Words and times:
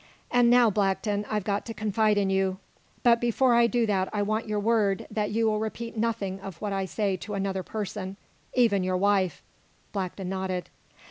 And 0.31 0.49
now, 0.49 0.71
Blackton, 0.71 1.27
I've 1.29 1.43
got 1.43 1.63
to 1.67 1.75
confide 1.75 2.17
in 2.17 2.31
you. 2.31 2.57
But 3.03 3.21
before 3.21 3.53
I 3.53 3.67
do 3.67 3.85
that 3.85 4.09
I 4.11 4.23
want 4.23 4.47
your 4.47 4.59
word 4.59 5.05
that 5.11 5.29
you 5.29 5.45
will 5.45 5.59
repeat 5.59 5.95
nothing 5.95 6.39
of 6.39 6.59
what 6.59 6.73
I 6.73 6.85
say 6.85 7.15
to 7.17 7.35
another 7.35 7.61
person 7.61 8.17
even 8.55 8.83
your 8.83 8.97
wife." 8.97 9.43
Blackton 9.93 10.27
nodded. 10.27 10.71